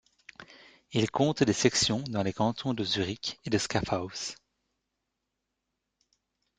[0.93, 4.33] Il compte des sections dans les cantons de Zurich et de Schaffhouse.